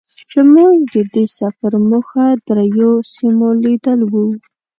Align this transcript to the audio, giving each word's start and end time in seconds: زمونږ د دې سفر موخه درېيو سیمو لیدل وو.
زمونږ 0.33 0.75
د 0.93 0.95
دې 1.13 1.25
سفر 1.39 1.71
موخه 1.89 2.25
درېيو 2.47 2.91
سیمو 3.13 3.49
لیدل 3.63 3.99
وو. 4.11 4.27